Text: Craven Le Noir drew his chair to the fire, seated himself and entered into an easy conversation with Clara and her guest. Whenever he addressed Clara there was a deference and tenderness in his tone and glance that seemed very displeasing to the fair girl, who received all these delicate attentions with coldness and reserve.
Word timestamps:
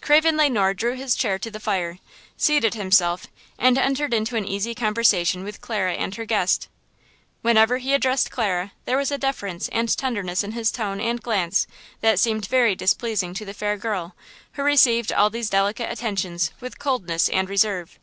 Craven 0.00 0.36
Le 0.36 0.50
Noir 0.50 0.74
drew 0.74 0.94
his 0.96 1.14
chair 1.14 1.38
to 1.38 1.52
the 1.52 1.60
fire, 1.60 2.00
seated 2.36 2.74
himself 2.74 3.28
and 3.60 3.78
entered 3.78 4.12
into 4.12 4.34
an 4.34 4.44
easy 4.44 4.74
conversation 4.74 5.44
with 5.44 5.60
Clara 5.60 5.92
and 5.92 6.16
her 6.16 6.24
guest. 6.24 6.66
Whenever 7.42 7.78
he 7.78 7.94
addressed 7.94 8.28
Clara 8.28 8.72
there 8.86 8.96
was 8.96 9.12
a 9.12 9.18
deference 9.18 9.68
and 9.68 9.96
tenderness 9.96 10.42
in 10.42 10.50
his 10.50 10.72
tone 10.72 11.00
and 11.00 11.22
glance 11.22 11.68
that 12.00 12.18
seemed 12.18 12.46
very 12.48 12.74
displeasing 12.74 13.34
to 13.34 13.44
the 13.44 13.54
fair 13.54 13.76
girl, 13.76 14.16
who 14.54 14.64
received 14.64 15.12
all 15.12 15.30
these 15.30 15.48
delicate 15.48 15.92
attentions 15.92 16.50
with 16.58 16.80
coldness 16.80 17.28
and 17.28 17.48
reserve. 17.48 18.00